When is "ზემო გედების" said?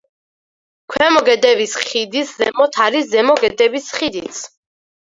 3.15-3.95